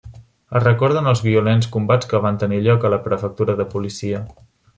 Es 0.59 0.61
recorden 0.63 1.09
els 1.11 1.21
violents 1.25 1.69
combats 1.75 2.09
que 2.15 2.23
van 2.25 2.41
tenir 2.45 2.59
lloc 2.69 2.89
a 2.89 2.93
la 2.95 3.01
prefectura 3.09 3.59
de 3.61 3.69
policia. 3.77 4.25